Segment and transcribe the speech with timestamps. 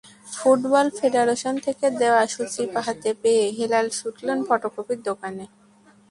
[0.33, 5.45] Football federation থেকে দেওয়া সূচি হাতে পেয়ে হেলাল ছুটলেন ফটোকপির দোকানে।